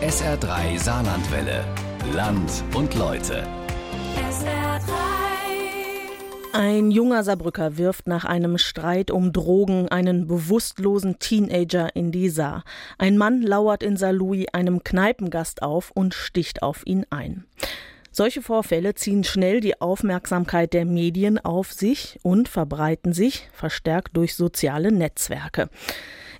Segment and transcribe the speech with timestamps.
[0.00, 1.62] SR3 Saarlandwelle.
[2.14, 3.46] Land und Leute.
[6.54, 12.64] Ein junger Saarbrücker wirft nach einem Streit um Drogen einen bewusstlosen Teenager in die Saar.
[12.96, 17.44] Ein Mann lauert in Saarlouis einem Kneipengast auf und sticht auf ihn ein.
[18.10, 24.34] Solche Vorfälle ziehen schnell die Aufmerksamkeit der Medien auf sich und verbreiten sich, verstärkt durch
[24.34, 25.68] soziale Netzwerke.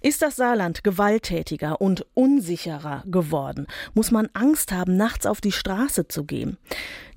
[0.02, 3.66] Ist das Saarland gewalttätiger und unsicherer geworden?
[3.92, 6.56] Muss man Angst haben, nachts auf die Straße zu gehen?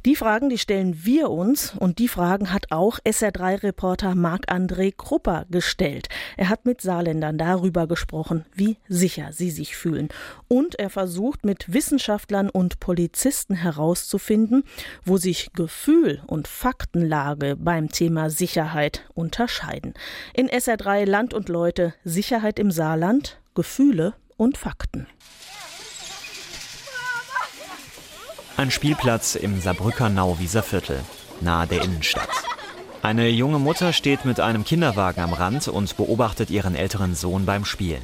[0.06, 6.10] Die Fragen, die stellen wir uns und die Fragen hat auch SR3-Reporter Marc-André Krupper gestellt.
[6.36, 10.10] Er hat mit Saarländern darüber gesprochen, wie sicher sie sich fühlen.
[10.50, 14.66] Und er versucht mit Wissenschaftlern und Polizisten herauszufinden,
[15.06, 19.94] wo sich Gefühl und Faktenlage beim Thema Sicherheit unterscheiden.
[20.34, 25.08] In SR3 Land und Leute Sicherheit im Saarland, Gefühle und Fakten.
[28.56, 31.00] Ein Spielplatz im Saarbrücker Nauwieser Viertel,
[31.42, 32.30] nahe der Innenstadt.
[33.02, 37.66] Eine junge Mutter steht mit einem Kinderwagen am Rand und beobachtet ihren älteren Sohn beim
[37.66, 38.04] Spielen.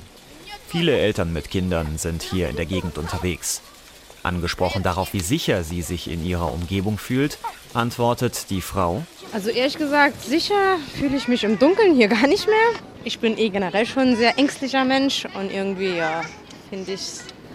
[0.67, 3.61] Viele Eltern mit Kindern sind hier in der Gegend unterwegs.
[4.23, 7.38] Angesprochen darauf, wie sicher sie sich in ihrer Umgebung fühlt,
[7.75, 9.03] antwortet die Frau.
[9.31, 12.81] Also ehrlich gesagt, sicher fühle ich mich im Dunkeln hier gar nicht mehr.
[13.03, 16.23] Ich bin eh generell schon ein sehr ängstlicher Mensch und irgendwie ja,
[16.72, 17.02] finde ich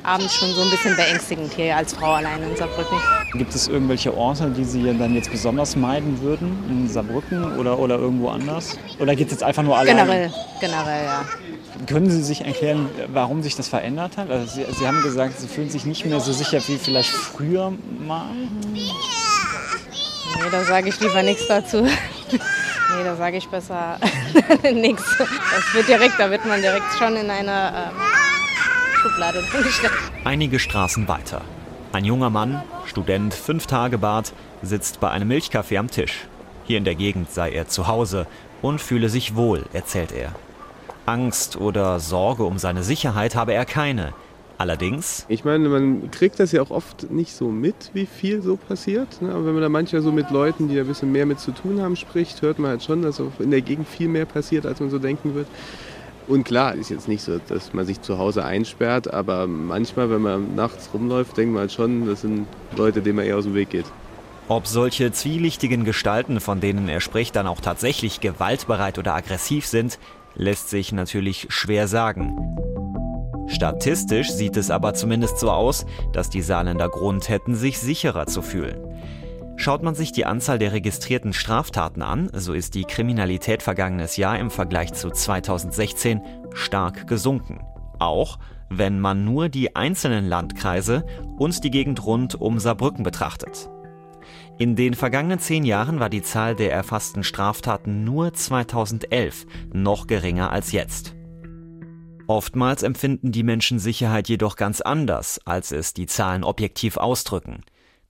[0.04, 2.98] abends schon so ein bisschen beängstigend hier als Frau allein in Saarbrücken.
[3.32, 6.62] Gibt es irgendwelche Orte, die Sie dann jetzt besonders meiden würden?
[6.68, 8.78] In Saarbrücken oder, oder irgendwo anders?
[8.98, 9.96] Oder geht es jetzt einfach nur allein?
[9.96, 11.24] Generell, generell, ja.
[11.86, 14.30] Können Sie sich erklären, warum sich das verändert hat?
[14.30, 17.72] Also Sie, Sie haben gesagt, Sie fühlen sich nicht mehr so sicher wie vielleicht früher
[18.06, 18.26] mal.
[18.72, 21.86] Nee, da sage ich lieber nichts dazu.
[22.96, 23.98] Nee, da sage ich besser
[24.72, 25.02] nichts.
[25.18, 28.13] Das wird direkt, da wird man direkt schon in einer ähm,
[29.04, 29.92] Schublade dringestellt.
[30.24, 31.42] Einige Straßen weiter.
[31.92, 36.26] Ein junger Mann, Student, fünf Tage Bart, sitzt bei einem Milchkaffee am Tisch.
[36.64, 38.26] Hier in der Gegend sei er zu Hause
[38.62, 40.34] und fühle sich wohl, erzählt er.
[41.04, 44.14] Angst oder Sorge um seine Sicherheit habe er keine.
[44.56, 45.26] Allerdings.
[45.28, 49.20] Ich meine, man kriegt das ja auch oft nicht so mit, wie viel so passiert.
[49.20, 49.32] Ne?
[49.34, 51.82] Aber wenn man da manchmal so mit Leuten, die ein bisschen mehr mit zu tun
[51.82, 54.88] haben, spricht, hört man halt schon, dass in der Gegend viel mehr passiert, als man
[54.88, 55.48] so denken wird.
[56.26, 60.22] Und klar, ist jetzt nicht so, dass man sich zu Hause einsperrt, aber manchmal, wenn
[60.22, 62.46] man nachts rumläuft, denkt man schon, das sind
[62.76, 63.86] Leute, denen man eher aus dem Weg geht.
[64.48, 69.98] Ob solche zwielichtigen Gestalten, von denen er spricht, dann auch tatsächlich gewaltbereit oder aggressiv sind,
[70.34, 72.36] lässt sich natürlich schwer sagen.
[73.48, 78.42] Statistisch sieht es aber zumindest so aus, dass die Saarländer Grund hätten, sich sicherer zu
[78.42, 78.93] fühlen.
[79.56, 84.38] Schaut man sich die Anzahl der registrierten Straftaten an, so ist die Kriminalität vergangenes Jahr
[84.38, 86.20] im Vergleich zu 2016
[86.52, 87.60] stark gesunken.
[87.98, 88.38] Auch
[88.68, 91.06] wenn man nur die einzelnen Landkreise
[91.38, 93.70] und die Gegend rund um Saarbrücken betrachtet.
[94.58, 100.50] In den vergangenen zehn Jahren war die Zahl der erfassten Straftaten nur 2011 noch geringer
[100.50, 101.14] als jetzt.
[102.26, 107.62] Oftmals empfinden die Menschen Sicherheit jedoch ganz anders, als es die Zahlen objektiv ausdrücken.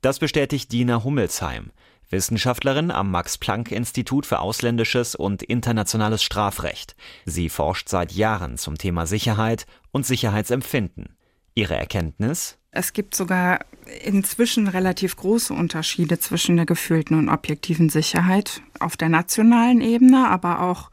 [0.05, 1.71] Das bestätigt Dina Hummelsheim,
[2.11, 6.95] Wissenschaftlerin am Max-Planck-Institut für ausländisches und internationales Strafrecht.
[7.25, 11.17] Sie forscht seit Jahren zum Thema Sicherheit und Sicherheitsempfinden.
[11.55, 12.59] Ihre Erkenntnis?
[12.71, 13.61] Es gibt sogar
[14.05, 20.61] inzwischen relativ große Unterschiede zwischen der gefühlten und objektiven Sicherheit auf der nationalen Ebene, aber
[20.61, 20.91] auch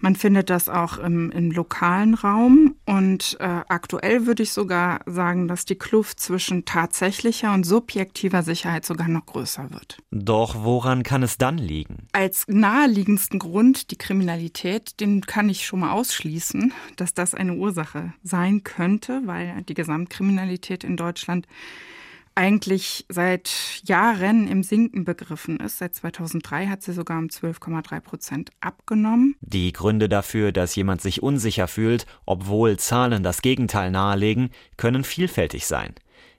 [0.00, 5.46] man findet das auch im, im lokalen Raum und äh, aktuell würde ich sogar sagen,
[5.46, 9.98] dass die Kluft zwischen tatsächlicher und subjektiver Sicherheit sogar noch größer wird.
[10.10, 12.08] Doch woran kann es dann liegen?
[12.12, 18.14] Als naheliegendsten Grund die Kriminalität, den kann ich schon mal ausschließen, dass das eine Ursache
[18.22, 21.46] sein könnte, weil die Gesamtkriminalität in Deutschland
[22.40, 25.76] eigentlich seit Jahren im Sinken begriffen ist.
[25.76, 29.36] Seit 2003 hat sie sogar um 12,3 Prozent abgenommen.
[29.42, 34.48] Die Gründe dafür, dass jemand sich unsicher fühlt, obwohl Zahlen das Gegenteil nahelegen,
[34.78, 35.94] können vielfältig sein.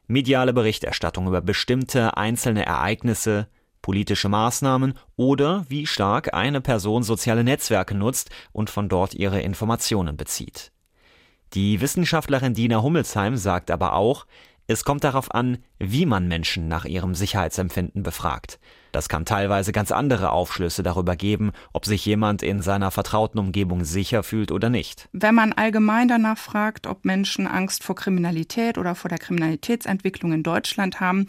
[0.07, 3.47] Mediale Berichterstattung über bestimmte einzelne Ereignisse,
[3.83, 10.17] politische Maßnahmen oder wie stark eine Person soziale Netzwerke nutzt und von dort ihre Informationen
[10.17, 10.71] bezieht.
[11.53, 14.25] Die Wissenschaftlerin Dina Hummelsheim sagt aber auch,
[14.71, 18.59] es kommt darauf an, wie man Menschen nach ihrem Sicherheitsempfinden befragt.
[18.91, 23.85] Das kann teilweise ganz andere Aufschlüsse darüber geben, ob sich jemand in seiner vertrauten Umgebung
[23.85, 25.07] sicher fühlt oder nicht.
[25.13, 30.44] Wenn man allgemein danach fragt, ob Menschen Angst vor Kriminalität oder vor der Kriminalitätsentwicklung in
[30.44, 31.27] Deutschland haben,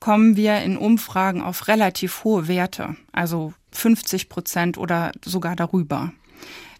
[0.00, 6.12] kommen wir in Umfragen auf relativ hohe Werte, also 50 Prozent oder sogar darüber.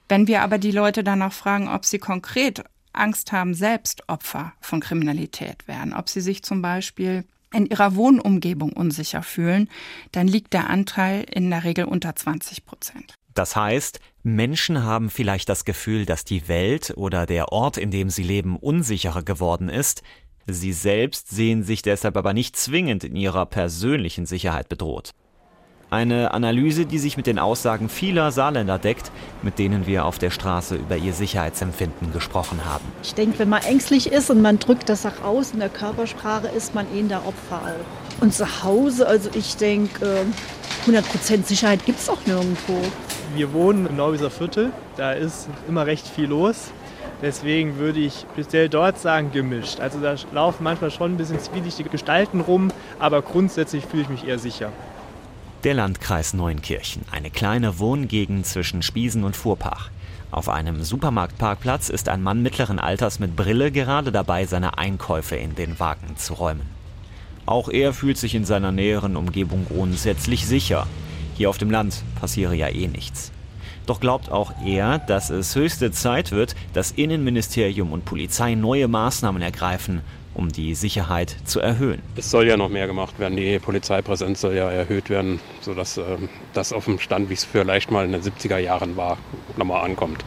[0.09, 2.65] Wenn wir aber die Leute danach fragen, ob sie konkret
[2.99, 8.73] Angst haben, selbst Opfer von Kriminalität werden, ob sie sich zum Beispiel in ihrer Wohnumgebung
[8.73, 9.69] unsicher fühlen,
[10.13, 13.15] dann liegt der Anteil in der Regel unter 20 Prozent.
[13.35, 18.11] Das heißt, Menschen haben vielleicht das Gefühl, dass die Welt oder der Ort, in dem
[18.11, 20.03] sie leben, unsicherer geworden ist.
[20.47, 25.13] Sie selbst sehen sich deshalb aber nicht zwingend in ihrer persönlichen Sicherheit bedroht.
[25.91, 30.29] Eine Analyse, die sich mit den Aussagen vieler Saarländer deckt, mit denen wir auf der
[30.29, 32.85] Straße über ihr Sicherheitsempfinden gesprochen haben.
[33.03, 36.49] Ich denke, wenn man ängstlich ist und man drückt das auch aus in der Körpersprache,
[36.49, 38.23] ist man eh der Opfer auch.
[38.23, 40.27] Und zu Hause, also ich denke,
[40.87, 42.75] 100% Sicherheit gibt es auch nirgendwo.
[43.35, 46.71] Wir wohnen im Neuwieser Viertel, da ist immer recht viel los.
[47.23, 49.81] Deswegen würde ich speziell dort sagen gemischt.
[49.81, 54.29] Also da laufen manchmal schon ein bisschen zwielichtige Gestalten rum, aber grundsätzlich fühle ich mich
[54.29, 54.71] eher sicher.
[55.65, 59.91] Der Landkreis Neunkirchen, eine kleine Wohngegend zwischen Spiesen und Fuhrpach.
[60.31, 65.57] Auf einem Supermarktparkplatz ist ein Mann mittleren Alters mit Brille gerade dabei, seine Einkäufe in
[65.57, 66.67] den Wagen zu räumen.
[67.45, 70.87] Auch er fühlt sich in seiner näheren Umgebung grundsätzlich sicher.
[71.35, 73.33] Hier auf dem Land passiere ja eh nichts.
[73.85, 79.43] Doch glaubt auch er, dass es höchste Zeit wird, dass Innenministerium und Polizei neue Maßnahmen
[79.43, 80.03] ergreifen,
[80.39, 82.01] um die Sicherheit zu erhöhen.
[82.15, 83.37] Es soll ja noch mehr gemacht werden.
[83.37, 86.03] Die Polizeipräsenz soll ja erhöht werden, sodass äh,
[86.55, 89.19] das auf dem Stand, wie es vielleicht mal in den 70er Jahren war,
[89.57, 90.25] nochmal ankommt.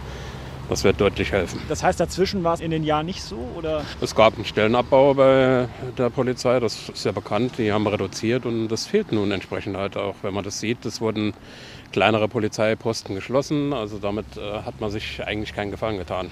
[0.69, 1.61] Das wird deutlich helfen.
[1.67, 3.37] Das heißt, dazwischen war es in den Jahren nicht so?
[3.57, 3.83] Oder?
[3.99, 5.67] Es gab einen Stellenabbau bei
[5.97, 7.57] der Polizei, das ist ja bekannt.
[7.57, 10.85] Die haben reduziert und das fehlt nun entsprechend halt auch, wenn man das sieht.
[10.85, 11.33] Es wurden
[11.91, 13.73] kleinere Polizeiposten geschlossen.
[13.73, 16.29] Also damit äh, hat man sich eigentlich keinen Gefallen getan.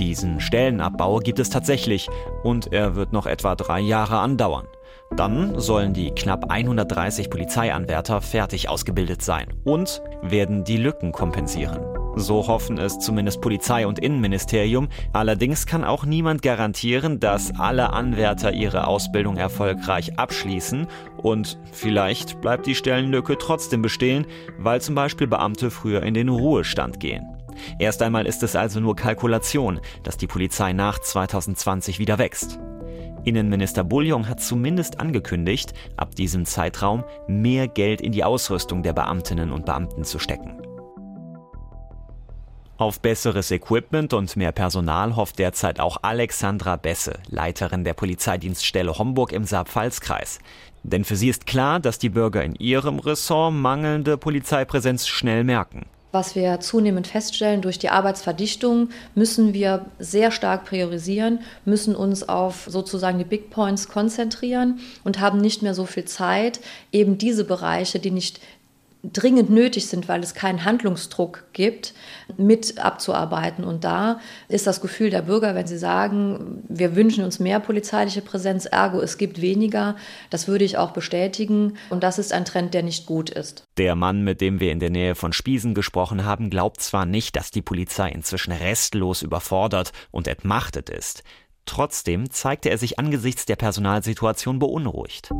[0.00, 2.08] Diesen Stellenabbau gibt es tatsächlich
[2.42, 4.66] und er wird noch etwa drei Jahre andauern.
[5.14, 11.84] Dann sollen die knapp 130 Polizeianwärter fertig ausgebildet sein und werden die Lücken kompensieren.
[12.16, 14.88] So hoffen es zumindest Polizei und Innenministerium.
[15.12, 20.86] Allerdings kann auch niemand garantieren, dass alle Anwärter ihre Ausbildung erfolgreich abschließen
[21.18, 24.26] und vielleicht bleibt die Stellenlücke trotzdem bestehen,
[24.58, 27.39] weil zum Beispiel Beamte früher in den Ruhestand gehen.
[27.78, 32.58] Erst einmal ist es also nur Kalkulation, dass die Polizei nach 2020 wieder wächst.
[33.24, 39.52] Innenminister Bullion hat zumindest angekündigt, ab diesem Zeitraum mehr Geld in die Ausrüstung der Beamtinnen
[39.52, 40.60] und Beamten zu stecken.
[42.80, 49.32] Auf besseres Equipment und mehr Personal hofft derzeit auch Alexandra Besse, Leiterin der Polizeidienststelle Homburg
[49.32, 50.38] im Saar-Pfalz-Kreis.
[50.82, 55.84] Denn für sie ist klar, dass die Bürger in ihrem Ressort mangelnde Polizeipräsenz schnell merken.
[56.12, 62.66] Was wir zunehmend feststellen, durch die Arbeitsverdichtung müssen wir sehr stark priorisieren, müssen uns auf
[62.68, 66.60] sozusagen die Big Points konzentrieren und haben nicht mehr so viel Zeit,
[66.90, 68.40] eben diese Bereiche, die nicht
[69.02, 71.94] dringend nötig sind, weil es keinen Handlungsdruck gibt,
[72.36, 73.64] mit abzuarbeiten.
[73.64, 78.20] Und da ist das Gefühl der Bürger, wenn sie sagen, wir wünschen uns mehr polizeiliche
[78.20, 79.96] Präsenz, ergo es gibt weniger,
[80.28, 81.76] das würde ich auch bestätigen.
[81.88, 83.64] Und das ist ein Trend, der nicht gut ist.
[83.78, 87.36] Der Mann, mit dem wir in der Nähe von Spiesen gesprochen haben, glaubt zwar nicht,
[87.36, 91.22] dass die Polizei inzwischen restlos überfordert und entmachtet ist.
[91.64, 95.30] Trotzdem zeigte er sich angesichts der Personalsituation beunruhigt.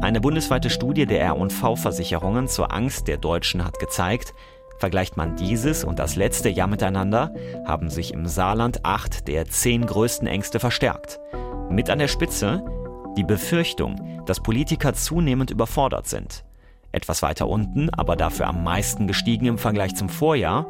[0.00, 4.32] Eine bundesweite Studie der R&V-Versicherungen zur Angst der Deutschen hat gezeigt,
[4.78, 7.34] vergleicht man dieses und das letzte Jahr miteinander,
[7.66, 11.18] haben sich im Saarland acht der zehn größten Ängste verstärkt.
[11.68, 12.64] Mit an der Spitze
[13.16, 16.44] die Befürchtung, dass Politiker zunehmend überfordert sind.
[16.92, 20.66] Etwas weiter unten, aber dafür am meisten gestiegen im Vergleich zum Vorjahr,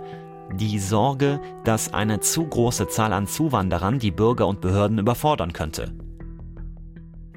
[0.54, 5.92] die Sorge, dass eine zu große Zahl an Zuwanderern die Bürger und Behörden überfordern könnte.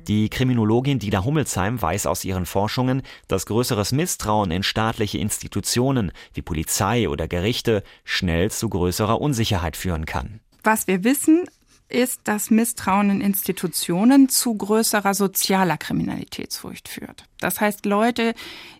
[0.08, 6.42] Die Kriminologin Dina Hummelsheim weiß aus ihren Forschungen, dass größeres Misstrauen in staatliche Institutionen wie
[6.42, 10.40] Polizei oder Gerichte schnell zu größerer Unsicherheit führen kann.
[10.64, 11.46] Was wir wissen,
[11.90, 17.26] ist, dass Misstrauen in Institutionen zu größerer sozialer Kriminalitätsfurcht führt.
[17.40, 18.34] Das heißt, Leute,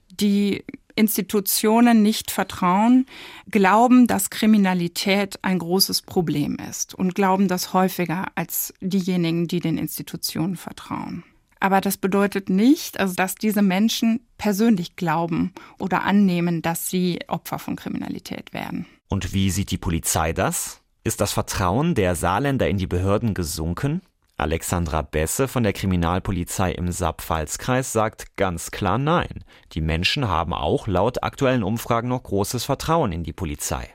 [0.10, 0.64] die
[0.96, 3.06] Institutionen nicht vertrauen,
[3.50, 9.78] glauben, dass Kriminalität ein großes Problem ist und glauben das häufiger als diejenigen, die den
[9.78, 11.24] Institutionen vertrauen.
[11.60, 17.60] Aber das bedeutet nicht, also dass diese Menschen persönlich glauben oder annehmen, dass sie Opfer
[17.60, 18.88] von Kriminalität werden.
[19.10, 20.82] Und wie sieht die Polizei das?
[21.04, 24.02] Ist das Vertrauen der Saarländer in die Behörden gesunken?
[24.42, 29.44] Alexandra Besse von der Kriminalpolizei im Saar-Pfalz-Kreis sagt ganz klar Nein.
[29.74, 33.88] Die Menschen haben auch laut aktuellen Umfragen noch großes Vertrauen in die Polizei.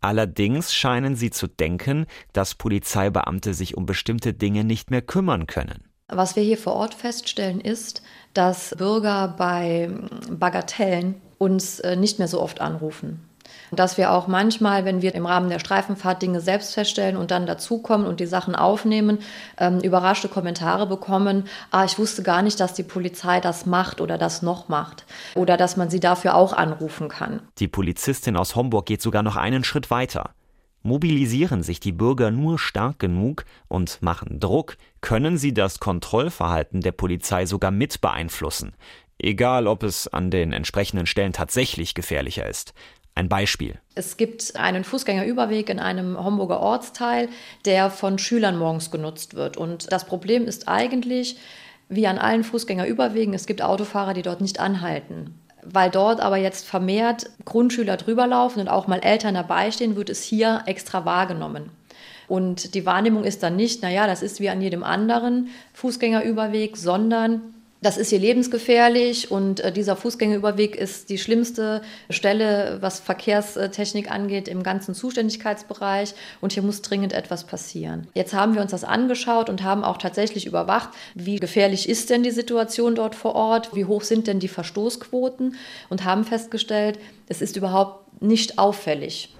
[0.00, 5.90] Allerdings scheinen sie zu denken, dass Polizeibeamte sich um bestimmte Dinge nicht mehr kümmern können.
[6.06, 8.02] Was wir hier vor Ort feststellen, ist,
[8.34, 9.90] dass Bürger bei
[10.30, 13.25] Bagatellen uns äh, nicht mehr so oft anrufen.
[13.72, 17.46] Dass wir auch manchmal, wenn wir im Rahmen der Streifenfahrt Dinge selbst feststellen und dann
[17.46, 19.18] dazukommen und die Sachen aufnehmen,
[19.58, 24.18] ähm, überraschte Kommentare bekommen, ah, ich wusste gar nicht, dass die Polizei das macht oder
[24.18, 27.40] das noch macht oder dass man sie dafür auch anrufen kann.
[27.58, 30.30] Die Polizistin aus Homburg geht sogar noch einen Schritt weiter.
[30.86, 36.92] Mobilisieren sich die Bürger nur stark genug und machen Druck, können sie das Kontrollverhalten der
[36.92, 38.72] Polizei sogar mit beeinflussen.
[39.18, 42.72] Egal, ob es an den entsprechenden Stellen tatsächlich gefährlicher ist.
[43.16, 43.78] Ein Beispiel.
[43.94, 47.30] Es gibt einen Fußgängerüberweg in einem Homburger Ortsteil,
[47.64, 49.56] der von Schülern morgens genutzt wird.
[49.56, 51.38] Und das Problem ist eigentlich,
[51.88, 55.34] wie an allen Fußgängerüberwegen, es gibt Autofahrer, die dort nicht anhalten.
[55.62, 60.10] Weil dort aber jetzt vermehrt Grundschüler drüber laufen und auch mal Eltern dabei stehen, wird
[60.10, 61.70] es hier extra wahrgenommen.
[62.28, 67.54] Und die Wahrnehmung ist dann nicht, naja, das ist wie an jedem anderen Fußgängerüberweg, sondern
[67.82, 74.48] das ist hier lebensgefährlich und äh, dieser Fußgängerüberweg ist die schlimmste Stelle, was Verkehrstechnik angeht,
[74.48, 78.08] im ganzen Zuständigkeitsbereich und hier muss dringend etwas passieren.
[78.14, 82.22] Jetzt haben wir uns das angeschaut und haben auch tatsächlich überwacht, wie gefährlich ist denn
[82.22, 85.56] die Situation dort vor Ort, wie hoch sind denn die Verstoßquoten
[85.90, 89.35] und haben festgestellt, es ist überhaupt nicht auffällig.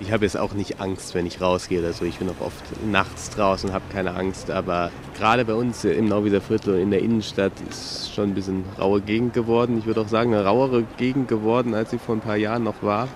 [0.00, 2.04] Ich habe jetzt auch nicht Angst, wenn ich rausgehe oder so.
[2.04, 4.48] Ich bin auch oft nachts draußen, habe keine Angst.
[4.48, 8.64] Aber gerade bei uns im Nauwieser Viertel und in der Innenstadt ist schon ein bisschen
[8.78, 9.76] raue Gegend geworden.
[9.76, 12.80] Ich würde auch sagen, eine rauere Gegend geworden, als sie vor ein paar Jahren noch
[12.82, 13.08] war.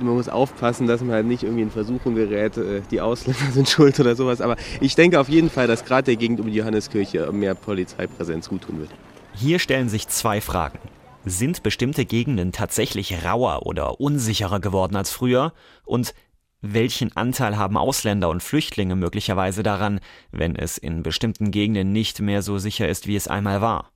[0.00, 3.68] Man muss aufpassen, dass man halt nicht irgendwie in Versuchung gerät, äh, die Ausländer sind
[3.68, 4.40] schuld oder sowas.
[4.40, 8.48] Aber ich denke auf jeden Fall, dass gerade der Gegend um die Johanneskirche mehr Polizeipräsenz
[8.48, 8.90] gut tun wird.
[9.34, 10.78] Hier stellen sich zwei Fragen.
[11.24, 15.52] Sind bestimmte Gegenden tatsächlich rauer oder unsicherer geworden als früher?
[15.84, 16.14] Und
[16.62, 20.00] welchen Anteil haben Ausländer und Flüchtlinge möglicherweise daran,
[20.30, 23.92] wenn es in bestimmten Gegenden nicht mehr so sicher ist, wie es einmal war?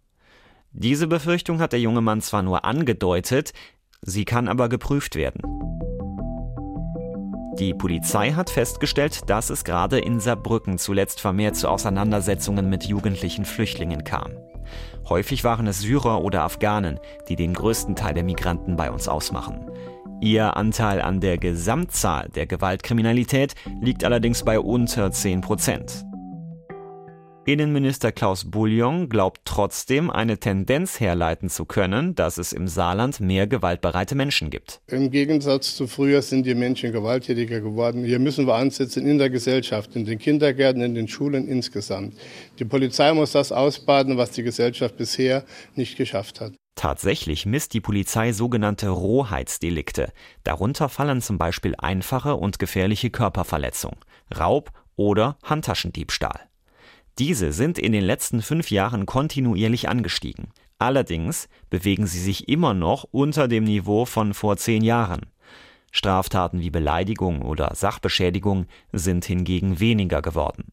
[0.73, 3.53] Diese Befürchtung hat der junge Mann zwar nur angedeutet,
[4.03, 5.41] sie kann aber geprüft werden.
[7.59, 13.45] Die Polizei hat festgestellt, dass es gerade in Saarbrücken zuletzt vermehrt zu Auseinandersetzungen mit jugendlichen
[13.45, 14.33] Flüchtlingen kam.
[15.09, 19.71] Häufig waren es Syrer oder Afghanen, die den größten Teil der Migranten bei uns ausmachen.
[20.21, 26.07] Ihr Anteil an der Gesamtzahl der Gewaltkriminalität liegt allerdings bei unter 10 Prozent.
[27.47, 33.47] Innenminister Klaus Bouillon glaubt trotzdem, eine Tendenz herleiten zu können, dass es im Saarland mehr
[33.47, 34.81] gewaltbereite Menschen gibt.
[34.87, 38.05] Im Gegensatz zu früher sind die Menschen gewalttätiger geworden.
[38.05, 42.15] Hier müssen wir ansetzen in der Gesellschaft, in den Kindergärten, in den Schulen insgesamt.
[42.59, 46.55] Die Polizei muss das ausbaden, was die Gesellschaft bisher nicht geschafft hat.
[46.77, 50.13] Tatsächlich misst die Polizei sogenannte Rohheitsdelikte.
[50.43, 53.97] Darunter fallen zum Beispiel einfache und gefährliche Körperverletzung,
[54.37, 56.41] Raub oder Handtaschendiebstahl.
[57.19, 60.49] Diese sind in den letzten fünf Jahren kontinuierlich angestiegen.
[60.79, 65.27] Allerdings bewegen sie sich immer noch unter dem Niveau von vor zehn Jahren.
[65.93, 70.73] Straftaten wie Beleidigung oder Sachbeschädigung sind hingegen weniger geworden.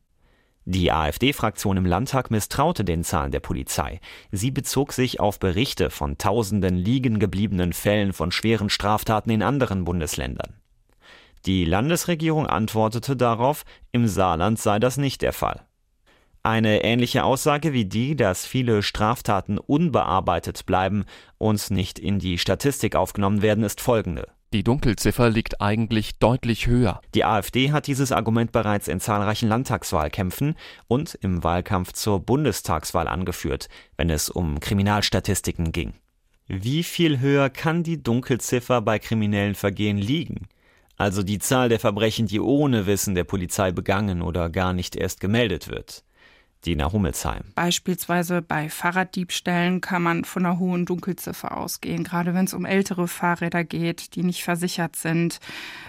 [0.65, 3.99] Die AfD-Fraktion im Landtag misstraute den Zahlen der Polizei.
[4.31, 9.85] Sie bezog sich auf Berichte von tausenden liegen gebliebenen Fällen von schweren Straftaten in anderen
[9.85, 10.55] Bundesländern.
[11.45, 15.65] Die Landesregierung antwortete darauf, im Saarland sei das nicht der Fall.
[16.43, 21.05] Eine ähnliche Aussage wie die, dass viele Straftaten unbearbeitet bleiben
[21.37, 24.27] und nicht in die Statistik aufgenommen werden, ist folgende.
[24.51, 26.99] Die Dunkelziffer liegt eigentlich deutlich höher.
[27.13, 30.55] Die AfD hat dieses Argument bereits in zahlreichen Landtagswahlkämpfen
[30.87, 35.93] und im Wahlkampf zur Bundestagswahl angeführt, wenn es um Kriminalstatistiken ging.
[36.47, 40.47] Wie viel höher kann die Dunkelziffer bei kriminellen Vergehen liegen?
[40.97, 45.21] Also die Zahl der Verbrechen, die ohne Wissen der Polizei begangen oder gar nicht erst
[45.21, 46.03] gemeldet wird.
[46.65, 47.41] Dina Hummelsheim.
[47.55, 53.07] Beispielsweise bei Fahrraddiebstählen kann man von einer hohen Dunkelziffer ausgehen, gerade wenn es um ältere
[53.07, 55.39] Fahrräder geht, die nicht versichert sind.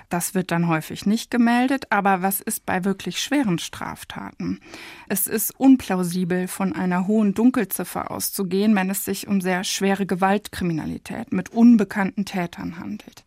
[0.09, 1.87] Das wird dann häufig nicht gemeldet.
[1.91, 4.61] Aber was ist bei wirklich schweren Straftaten?
[5.09, 11.33] Es ist unplausibel, von einer hohen Dunkelziffer auszugehen, wenn es sich um sehr schwere Gewaltkriminalität
[11.33, 13.25] mit unbekannten Tätern handelt.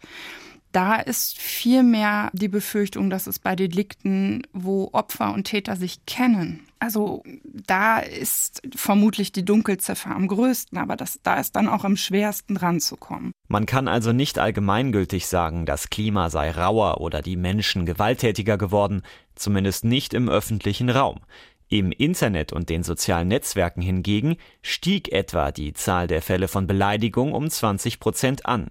[0.76, 6.68] Da ist vielmehr die Befürchtung, dass es bei Delikten, wo Opfer und Täter sich kennen,
[6.86, 11.96] also da ist vermutlich die Dunkelziffer am größten, aber das, da ist dann auch am
[11.96, 13.32] schwersten ranzukommen.
[13.48, 19.02] Man kann also nicht allgemeingültig sagen, das Klima sei rauer oder die Menschen gewalttätiger geworden,
[19.34, 21.22] zumindest nicht im öffentlichen Raum.
[21.70, 27.34] Im Internet und den sozialen Netzwerken hingegen stieg etwa die Zahl der Fälle von Beleidigung
[27.34, 28.70] um 20 Prozent an.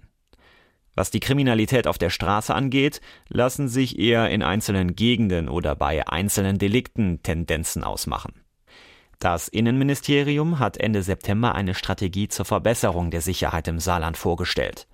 [0.95, 6.07] Was die Kriminalität auf der Straße angeht, lassen sich eher in einzelnen Gegenden oder bei
[6.07, 8.33] einzelnen Delikten Tendenzen ausmachen.
[9.19, 14.87] Das Innenministerium hat Ende September eine Strategie zur Verbesserung der Sicherheit im Saarland vorgestellt.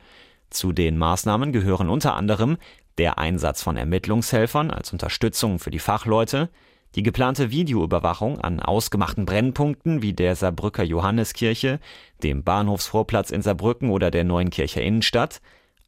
[0.49, 2.57] Zu den Maßnahmen gehören unter anderem
[2.97, 6.49] der Einsatz von Ermittlungshelfern als Unterstützung für die Fachleute,
[6.95, 11.79] die geplante Videoüberwachung an ausgemachten Brennpunkten wie der Saarbrücker Johanneskirche,
[12.21, 15.41] dem Bahnhofsvorplatz in Saarbrücken oder der Neuenkircher Innenstadt,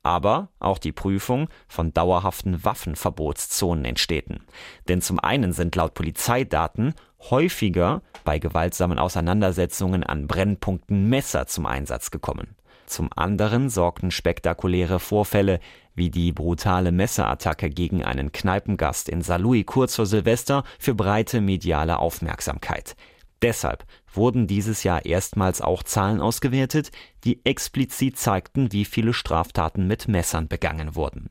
[0.03, 4.45] aber auch die Prüfung von dauerhaften Waffenverbotszonen in Städten.
[4.87, 6.93] Denn zum einen sind laut Polizeidaten
[7.29, 12.55] häufiger bei gewaltsamen Auseinandersetzungen an Brennpunkten Messer zum Einsatz gekommen.
[12.85, 15.59] Zum anderen sorgten spektakuläre Vorfälle
[15.95, 21.99] wie die brutale Messerattacke gegen einen Kneipengast in Saarlouis kurz vor Silvester für breite mediale
[21.99, 22.95] Aufmerksamkeit.
[23.43, 23.83] Deshalb
[24.13, 26.91] wurden dieses Jahr erstmals auch Zahlen ausgewertet,
[27.25, 31.27] die explizit zeigten, wie viele Straftaten mit Messern begangen wurden.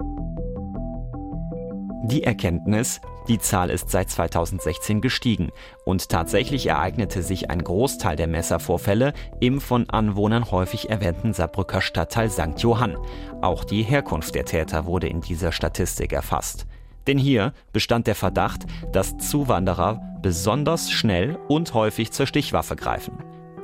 [2.05, 5.53] Die Erkenntnis, die Zahl ist seit 2016 gestiegen
[5.87, 12.29] und tatsächlich ereignete sich ein Großteil der Messervorfälle im von Anwohnern häufig erwähnten Saarbrücker Stadtteil
[12.29, 12.59] St.
[12.59, 12.99] Johann.
[13.41, 16.67] Auch die Herkunft der Täter wurde in dieser Statistik erfasst.
[17.07, 23.19] Denn hier bestand der Verdacht, dass Zuwanderer besonders schnell und häufig zur Stichwaffe greifen.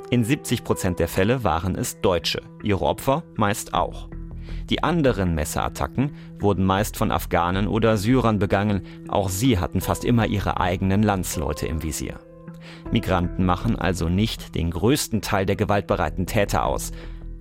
[0.09, 4.09] In 70 Prozent der Fälle waren es Deutsche, ihre Opfer meist auch.
[4.69, 10.27] Die anderen Messerattacken wurden meist von Afghanen oder Syrern begangen, auch sie hatten fast immer
[10.27, 12.19] ihre eigenen Landsleute im Visier.
[12.91, 16.91] Migranten machen also nicht den größten Teil der gewaltbereiten Täter aus.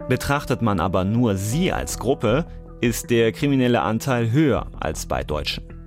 [0.09, 2.47] Betrachtet man aber nur sie als Gruppe,
[2.81, 5.78] ist der kriminelle Anteil höher als bei Deutschen.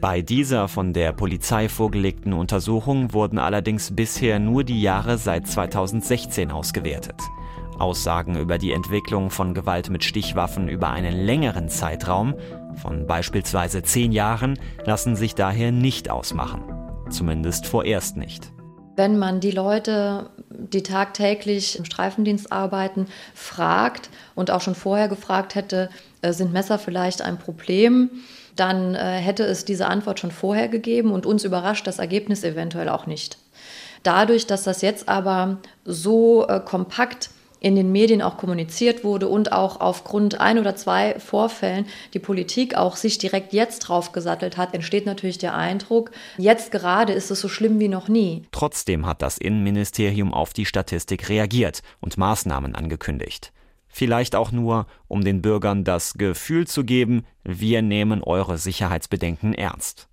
[0.00, 6.50] Bei dieser von der Polizei vorgelegten Untersuchung wurden allerdings bisher nur die Jahre seit 2016
[6.50, 7.16] ausgewertet.
[7.78, 12.34] Aussagen über die Entwicklung von Gewalt mit Stichwaffen über einen längeren Zeitraum,
[12.76, 16.64] von beispielsweise zehn Jahren, lassen sich daher nicht ausmachen.
[17.10, 18.52] Zumindest vorerst nicht.
[18.96, 25.54] Wenn man die Leute, die tagtäglich im Streifendienst arbeiten, fragt und auch schon vorher gefragt
[25.54, 25.90] hätte,
[26.22, 28.10] äh, sind Messer vielleicht ein Problem,
[28.56, 32.88] dann äh, hätte es diese Antwort schon vorher gegeben und uns überrascht das Ergebnis eventuell
[32.88, 33.38] auch nicht.
[34.02, 37.30] Dadurch, dass das jetzt aber so äh, kompakt
[37.60, 42.74] in den Medien auch kommuniziert wurde und auch aufgrund ein oder zwei Vorfällen die Politik
[42.74, 47.48] auch sich direkt jetzt draufgesattelt hat, entsteht natürlich der Eindruck, jetzt gerade ist es so
[47.48, 48.44] schlimm wie noch nie.
[48.50, 53.52] Trotzdem hat das Innenministerium auf die Statistik reagiert und Maßnahmen angekündigt.
[53.90, 60.08] Vielleicht auch nur, um den Bürgern das Gefühl zu geben, wir nehmen eure Sicherheitsbedenken ernst.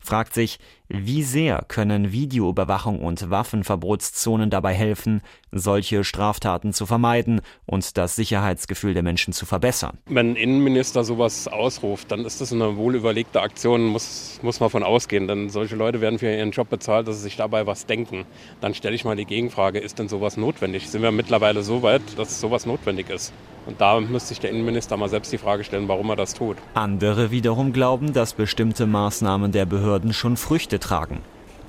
[0.00, 0.58] Fragt sich,
[0.88, 5.20] wie sehr können Videoüberwachung und Waffenverbotszonen dabei helfen,
[5.52, 9.98] solche Straftaten zu vermeiden und das Sicherheitsgefühl der Menschen zu verbessern.
[10.06, 14.82] Wenn ein Innenminister sowas ausruft, dann ist das eine wohlüberlegte Aktion, muss, muss man von
[14.82, 15.28] ausgehen.
[15.28, 18.24] Denn solche Leute werden für ihren Job bezahlt, dass sie sich dabei was denken.
[18.60, 20.88] Dann stelle ich mal die Gegenfrage, ist denn sowas notwendig?
[20.88, 23.32] Sind wir mittlerweile so weit, dass sowas notwendig ist?
[23.68, 26.56] Und da müsste sich der Innenminister mal selbst die Frage stellen, warum er das tut.
[26.72, 31.20] Andere wiederum glauben, dass bestimmte Maßnahmen der Behörden schon Früchte tragen.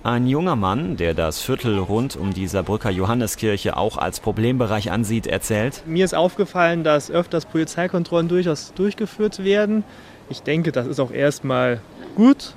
[0.01, 5.27] Ein junger Mann, der das Viertel rund um die Saarbrücker Johanneskirche auch als Problembereich ansieht,
[5.27, 9.83] erzählt: Mir ist aufgefallen, dass öfters Polizeikontrollen durchaus durchgeführt werden.
[10.29, 11.81] Ich denke, das ist auch erstmal
[12.15, 12.53] gut.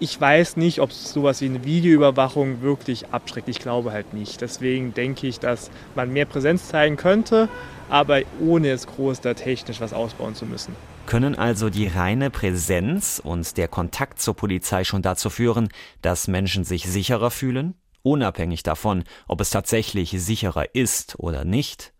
[0.00, 3.48] Ich weiß nicht, ob sowas wie eine Videoüberwachung wirklich abschreckt.
[3.48, 4.40] Ich glaube halt nicht.
[4.40, 7.48] Deswegen denke ich, dass man mehr Präsenz zeigen könnte,
[7.88, 10.74] aber ohne jetzt groß da technisch was ausbauen zu müssen.
[11.10, 15.68] Können also die reine Präsenz und der Kontakt zur Polizei schon dazu führen,
[16.02, 17.74] dass Menschen sich sicherer fühlen?
[18.02, 21.92] Unabhängig davon, ob es tatsächlich sicherer ist oder nicht?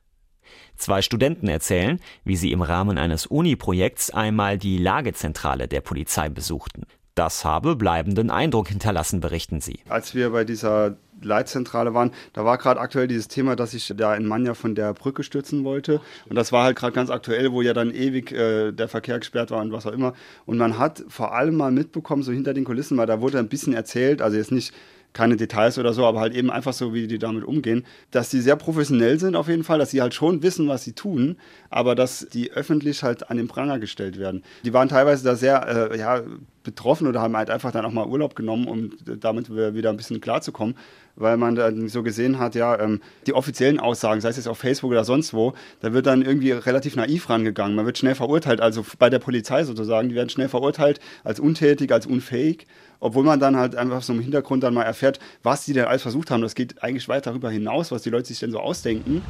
[0.77, 6.87] Zwei Studenten erzählen, wie sie im Rahmen eines Uni-Projekts einmal die Lagezentrale der Polizei besuchten.
[7.15, 9.81] Das habe bleibenden Eindruck hinterlassen, berichten sie.
[9.89, 14.15] Als wir bei dieser Leitzentrale waren, da war gerade aktuell dieses Thema, dass ich da
[14.15, 16.01] in Manja von der Brücke stürzen wollte.
[16.29, 19.51] Und das war halt gerade ganz aktuell, wo ja dann ewig äh, der Verkehr gesperrt
[19.51, 20.15] war und was auch immer.
[20.47, 23.49] Und man hat vor allem mal mitbekommen, so hinter den Kulissen, weil da wurde ein
[23.49, 24.73] bisschen erzählt, also jetzt nicht
[25.13, 28.41] keine Details oder so, aber halt eben einfach so, wie die damit umgehen, dass die
[28.41, 31.37] sehr professionell sind auf jeden Fall, dass sie halt schon wissen, was sie tun,
[31.69, 34.43] aber dass die öffentlich halt an den Pranger gestellt werden.
[34.65, 36.23] Die waren teilweise da sehr äh, ja,
[36.63, 40.21] betroffen oder haben halt einfach dann auch mal Urlaub genommen, um damit wieder ein bisschen
[40.21, 40.77] klarzukommen,
[41.21, 44.59] weil man dann so gesehen hat, ja, ähm, die offiziellen Aussagen, sei es jetzt auf
[44.59, 47.77] Facebook oder sonst wo, da wird dann irgendwie relativ naiv rangegangen.
[47.77, 51.93] Man wird schnell verurteilt, also bei der Polizei sozusagen, die werden schnell verurteilt als untätig,
[51.93, 52.67] als unfähig
[53.01, 56.03] obwohl man dann halt einfach so im Hintergrund dann mal erfährt, was die denn alles
[56.03, 56.43] versucht haben.
[56.43, 59.23] Das geht eigentlich weit darüber hinaus, was die Leute sich denn so ausdenken.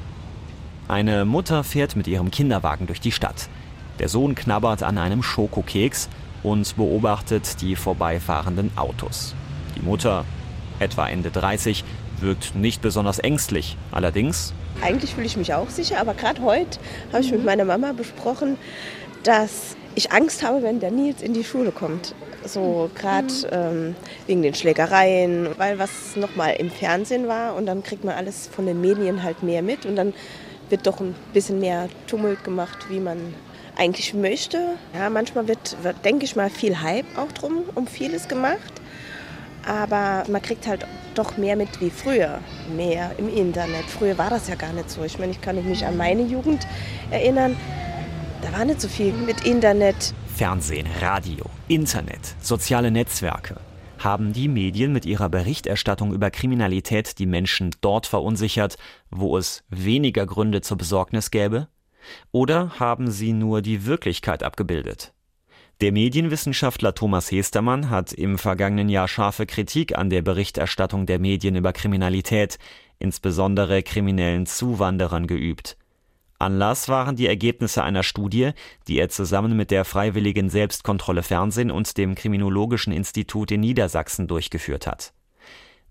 [0.89, 3.49] Eine Mutter fährt mit ihrem Kinderwagen durch die Stadt.
[4.01, 6.09] Der Sohn knabbert an einem Schokokeks
[6.43, 9.35] und beobachtet die vorbeifahrenden Autos.
[9.77, 10.25] Die Mutter
[10.81, 11.85] etwa Ende 30,
[12.21, 13.77] wirkt nicht besonders ängstlich.
[13.93, 14.53] Allerdings.
[14.83, 16.79] Eigentlich fühle ich mich auch sicher, aber gerade heute
[17.13, 18.57] habe ich mit meiner Mama besprochen,
[19.23, 22.15] dass ich Angst habe, wenn der Nils in die Schule kommt.
[22.45, 23.95] So gerade ähm,
[24.27, 28.65] wegen den Schlägereien, weil was nochmal im Fernsehen war und dann kriegt man alles von
[28.67, 30.15] den Medien halt mehr mit und dann
[30.71, 33.35] wird doch ein bisschen mehr Tumult gemacht, wie man
[33.77, 34.77] eigentlich möchte.
[34.95, 38.80] Ja, manchmal wird, wird denke ich mal, viel Hype auch drum um vieles gemacht.
[39.67, 42.41] Aber man kriegt halt doch mehr mit wie früher,
[42.75, 43.85] mehr im Internet.
[43.85, 45.05] Früher war das ja gar nicht so.
[45.05, 46.67] Ich meine, ich kann mich an meine Jugend
[47.11, 47.57] erinnern.
[48.43, 50.15] Da war nicht so viel mit Internet.
[50.35, 53.57] Fernsehen, Radio, Internet, soziale Netzwerke.
[53.99, 58.79] Haben die Medien mit ihrer Berichterstattung über Kriminalität die Menschen dort verunsichert,
[59.11, 61.69] wo es weniger Gründe zur Besorgnis gäbe?
[62.33, 65.13] Oder haben sie nur die Wirklichkeit abgebildet?
[65.81, 71.57] Der Medienwissenschaftler Thomas Hestermann hat im vergangenen Jahr scharfe Kritik an der Berichterstattung der Medien
[71.57, 72.59] über Kriminalität,
[72.99, 75.79] insbesondere kriminellen Zuwanderern, geübt.
[76.39, 78.51] Anlass waren die Ergebnisse einer Studie,
[78.89, 84.87] die er zusammen mit der Freiwilligen Selbstkontrolle Fernsehen und dem Kriminologischen Institut in Niedersachsen durchgeführt
[84.87, 85.15] hat.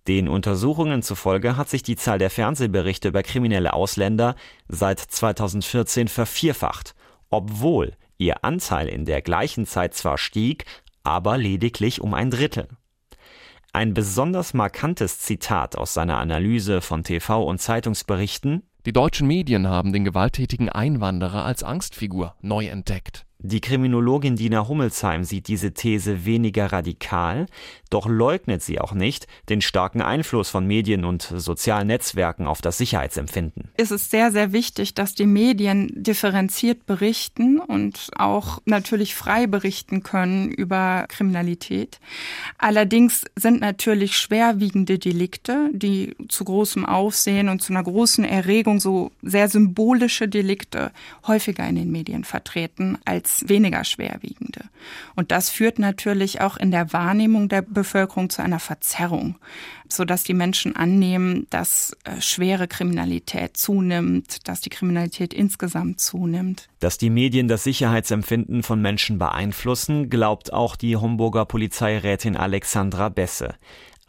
[0.07, 4.35] Den Untersuchungen zufolge hat sich die Zahl der Fernsehberichte über kriminelle Ausländer
[4.67, 6.93] seit 2014 vervierfacht,
[7.31, 10.65] obwohl Ihr Anteil in der gleichen Zeit zwar stieg,
[11.03, 12.67] aber lediglich um ein Drittel.
[13.71, 19.93] Ein besonders markantes Zitat aus seiner Analyse von TV- und Zeitungsberichten Die deutschen Medien haben
[19.93, 23.25] den gewalttätigen Einwanderer als Angstfigur neu entdeckt.
[23.41, 27.45] Die Kriminologin Dina Hummelsheim sieht diese These weniger radikal,
[27.89, 32.77] doch leugnet sie auch nicht den starken Einfluss von Medien und sozialen Netzwerken auf das
[32.77, 33.69] Sicherheitsempfinden.
[33.77, 40.03] Es ist sehr, sehr wichtig, dass die Medien differenziert berichten und auch natürlich frei berichten
[40.03, 42.01] können über Kriminalität.
[42.57, 49.11] Allerdings sind natürlich schwerwiegende Delikte, die zu großem Aufsehen und zu einer großen Erregung, so
[49.21, 50.91] sehr symbolische Delikte,
[51.25, 54.61] häufiger in den Medien vertreten als als weniger schwerwiegende.
[55.15, 59.35] Und das führt natürlich auch in der Wahrnehmung der Bevölkerung zu einer Verzerrung,
[59.87, 66.69] sodass die Menschen annehmen, dass äh, schwere Kriminalität zunimmt, dass die Kriminalität insgesamt zunimmt.
[66.79, 73.55] Dass die Medien das Sicherheitsempfinden von Menschen beeinflussen, glaubt auch die Homburger Polizeirätin Alexandra Besse.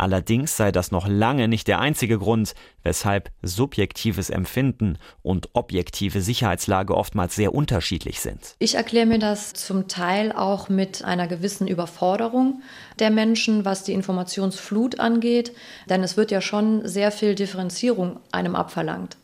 [0.01, 6.97] Allerdings sei das noch lange nicht der einzige Grund, weshalb subjektives Empfinden und objektive Sicherheitslage
[6.97, 8.57] oftmals sehr unterschiedlich sind.
[8.61, 12.63] Ich erkläre mir das zum Teil auch mit einer gewissen Überforderung
[12.99, 15.53] der Menschen, was die Informationsflut angeht,
[15.91, 19.19] denn es wird ja schon sehr viel Differenzierung einem abverlangt.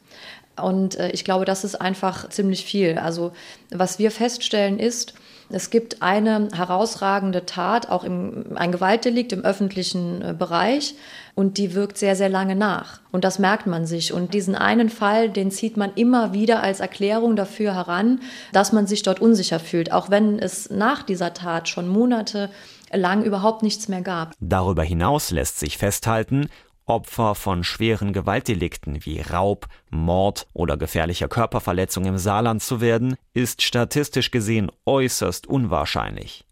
[0.61, 2.99] Und äh, ich glaube, das ist einfach ziemlich viel.
[2.99, 3.33] Also
[3.71, 5.15] was wir feststellen ist,
[5.49, 10.95] es gibt eine herausragende Tat, auch im, ein Gewaltdelikt im öffentlichen äh, Bereich
[11.35, 13.01] und die wirkt sehr, sehr lange nach.
[13.13, 14.13] Und das merkt man sich.
[14.13, 18.21] Und diesen einen Fall, den zieht man immer wieder als Erklärung dafür heran,
[18.53, 22.51] dass man sich dort unsicher fühlt, auch wenn es nach dieser Tat schon Monate
[22.93, 24.33] lang überhaupt nichts mehr gab.
[24.41, 26.49] Darüber hinaus lässt sich festhalten,
[26.87, 33.63] Opfer von schweren Gewaltdelikten wie Raub, Mord oder gefährlicher Körperverletzung im Saarland zu werden, ist
[33.63, 36.45] statistisch gesehen äußerst unwahrscheinlich.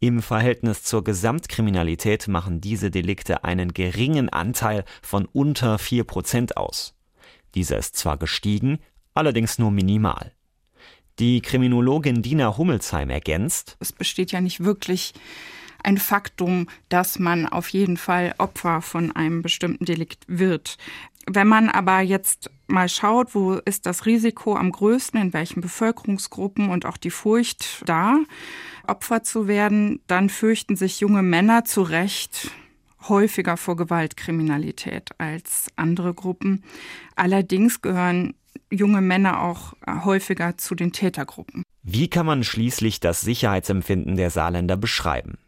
[0.00, 6.94] Im Verhältnis zur Gesamtkriminalität machen diese Delikte einen geringen Anteil von unter 4 Prozent aus.
[7.54, 8.78] Dieser ist zwar gestiegen,
[9.14, 10.32] allerdings nur minimal.
[11.20, 15.14] Die Kriminologin Dina Hummelsheim ergänzt, es besteht ja nicht wirklich
[15.84, 20.78] ein Faktum, dass man auf jeden Fall Opfer von einem bestimmten Delikt wird.
[21.26, 26.68] Wenn man aber jetzt mal schaut, wo ist das Risiko am größten, in welchen Bevölkerungsgruppen
[26.68, 28.18] und auch die Furcht da,
[28.86, 32.50] Opfer zu werden, dann fürchten sich junge Männer zu Recht
[33.08, 36.62] häufiger vor Gewaltkriminalität als andere Gruppen.
[37.16, 38.34] Allerdings gehören
[38.70, 41.62] junge Männer auch häufiger zu den Tätergruppen.
[41.82, 45.38] Wie kann man schließlich das Sicherheitsempfinden der Saarländer beschreiben?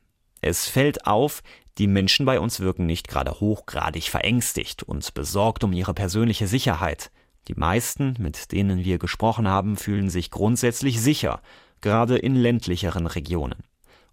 [0.46, 1.42] Es fällt auf,
[1.76, 7.10] die Menschen bei uns wirken nicht gerade hochgradig verängstigt und besorgt um ihre persönliche Sicherheit.
[7.48, 11.40] Die meisten, mit denen wir gesprochen haben, fühlen sich grundsätzlich sicher,
[11.80, 13.64] gerade in ländlicheren Regionen.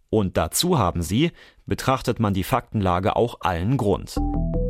[0.10, 1.32] Und dazu haben sie,
[1.68, 4.16] betrachtet man die Faktenlage, auch allen Grund.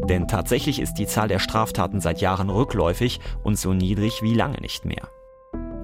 [0.10, 4.60] Denn tatsächlich ist die Zahl der Straftaten seit Jahren rückläufig und so niedrig wie lange
[4.60, 5.08] nicht mehr.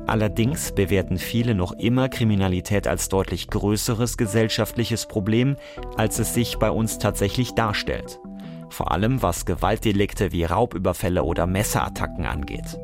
[0.09, 5.55] Allerdings bewerten viele noch immer Kriminalität als deutlich größeres gesellschaftliches Problem,
[5.97, 8.19] als es sich bei uns tatsächlich darstellt.
[8.69, 12.79] Vor allem was Gewaltdelikte wie Raubüberfälle oder Messerattacken angeht.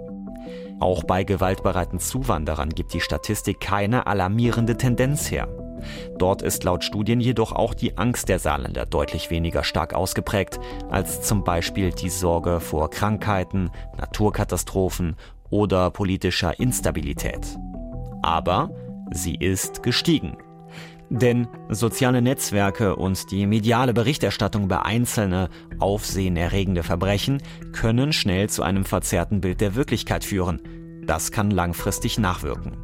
[0.79, 5.47] Auch bei gewaltbereiten Zuwanderern gibt die Statistik keine alarmierende Tendenz her.
[6.19, 10.59] Dort ist laut Studien jedoch auch die Angst der Saarländer deutlich weniger stark ausgeprägt
[10.91, 15.15] als zum Beispiel die Sorge vor Krankheiten, Naturkatastrophen
[15.55, 17.57] oder politischer Instabilität.
[18.21, 18.69] Aber
[19.11, 20.35] sie ist gestiegen.
[21.09, 27.41] Denn soziale Netzwerke und die mediale Berichterstattung über einzelne, aufsehenerregende Verbrechen
[27.71, 30.59] können schnell zu einem verzerrten Bild der Wirklichkeit führen.
[31.05, 32.75] Das kann langfristig nachwirken.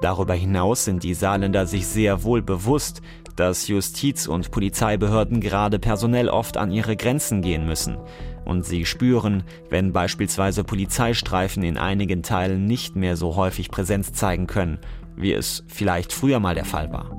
[0.00, 3.02] Darüber hinaus sind die Saarländer sich sehr wohl bewusst,
[3.36, 7.98] dass Justiz- und Polizeibehörden gerade personell oft an ihre Grenzen gehen müssen.
[8.48, 14.46] Und sie spüren, wenn beispielsweise Polizeistreifen in einigen Teilen nicht mehr so häufig Präsenz zeigen
[14.46, 14.78] können,
[15.16, 17.14] wie es vielleicht früher mal der Fall war.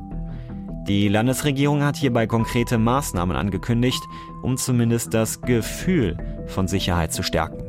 [0.87, 4.01] Die Landesregierung hat hierbei konkrete Maßnahmen angekündigt,
[4.41, 7.63] um zumindest das Gefühl von Sicherheit zu stärken.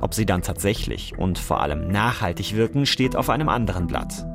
[0.00, 4.26] Ob sie dann tatsächlich und vor allem nachhaltig wirken, steht auf einem anderen Blatt.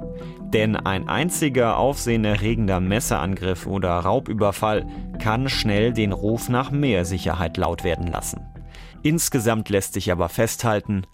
[0.54, 4.86] Denn ein einziger aufsehenerregender Messerangriff oder Raubüberfall
[5.20, 8.46] kann schnell den Ruf nach mehr Sicherheit laut werden lassen.
[9.04, 11.06] Insgesamt lässt sich aber festhalten,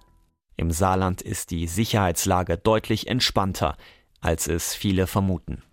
[0.55, 3.75] im Saarland ist die Sicherheitslage deutlich entspannter,
[4.21, 5.63] als es viele vermuten.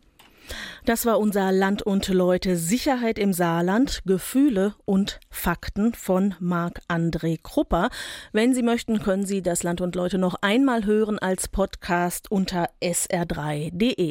[0.84, 7.90] Das war unser Land und Leute Sicherheit im Saarland, Gefühle und Fakten von Marc-André Krupper.
[8.32, 12.68] Wenn Sie möchten, können Sie das Land und Leute noch einmal hören als Podcast unter
[12.82, 14.08] sr3.de.